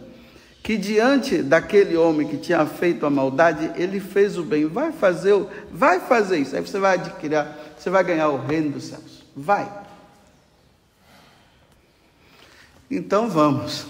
que 0.63 0.77
diante 0.77 1.41
daquele 1.41 1.97
homem 1.97 2.27
que 2.27 2.37
tinha 2.37 2.63
feito 2.67 3.05
a 3.05 3.09
maldade, 3.09 3.71
ele 3.75 3.99
fez 3.99 4.37
o 4.37 4.43
bem. 4.43 4.67
Vai 4.67 4.91
fazer, 4.91 5.33
vai 5.71 5.99
fazer 5.99 6.37
isso. 6.37 6.55
Aí 6.55 6.61
você 6.61 6.77
vai 6.77 6.95
adquirir, 6.95 7.47
você 7.81 7.89
vai 7.89 8.03
ganhar 8.03 8.29
o 8.29 8.37
reino 8.37 8.73
dos 8.73 8.83
céus. 8.83 9.23
Vai. 9.35 9.67
Então 12.91 13.27
vamos. 13.27 13.87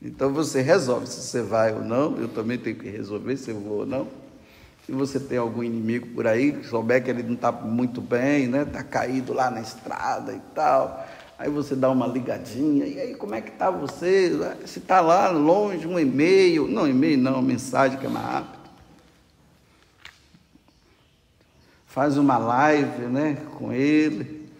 Então 0.00 0.32
você 0.32 0.60
resolve 0.60 1.06
se 1.06 1.20
você 1.20 1.40
vai 1.40 1.72
ou 1.72 1.84
não. 1.84 2.18
Eu 2.18 2.26
também 2.26 2.58
tenho 2.58 2.74
que 2.74 2.88
resolver 2.88 3.36
se 3.36 3.50
eu 3.50 3.60
vou 3.60 3.78
ou 3.78 3.86
não. 3.86 4.08
Se 4.84 4.90
você 4.90 5.20
tem 5.20 5.38
algum 5.38 5.62
inimigo 5.62 6.08
por 6.08 6.26
aí, 6.26 6.64
souber 6.64 7.04
que 7.04 7.10
ele 7.10 7.22
não 7.22 7.34
está 7.34 7.52
muito 7.52 8.00
bem, 8.00 8.48
né? 8.48 8.62
Está 8.62 8.82
caído 8.82 9.32
lá 9.32 9.48
na 9.48 9.60
estrada 9.60 10.32
e 10.32 10.40
tal. 10.52 11.06
Aí 11.38 11.48
você 11.48 11.76
dá 11.76 11.88
uma 11.90 12.08
ligadinha, 12.08 12.86
e 12.86 13.00
aí 13.00 13.14
como 13.14 13.36
é 13.36 13.40
que 13.40 13.50
está 13.50 13.70
você? 13.70 14.32
Se 14.66 14.80
está 14.80 15.00
lá 15.00 15.28
longe, 15.28 15.86
um 15.86 15.98
e-mail, 15.98 16.66
não 16.66 16.88
e-mail 16.88 17.18
não, 17.18 17.40
mensagem 17.40 17.98
que 17.98 18.06
é 18.06 18.08
mais 18.08 18.26
rápido. 18.26 18.61
Faz 21.92 22.16
uma 22.16 22.38
live 22.38 23.02
né, 23.02 23.34
com 23.58 23.70
ele. 23.70 24.50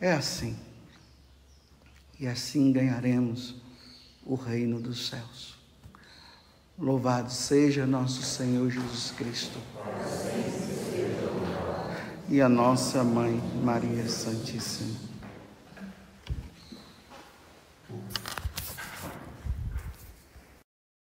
É 0.00 0.10
assim. 0.10 0.58
E 2.18 2.26
assim 2.26 2.72
ganharemos 2.72 3.54
o 4.26 4.34
reino 4.34 4.80
dos 4.80 5.06
céus. 5.06 5.56
Louvado 6.76 7.30
seja 7.30 7.86
nosso 7.86 8.20
Senhor 8.24 8.68
Jesus 8.68 9.12
Cristo. 9.12 9.60
E 12.28 12.40
a 12.40 12.48
nossa 12.48 13.04
mãe, 13.04 13.40
Maria 13.62 14.08
Santíssima. 14.08 15.07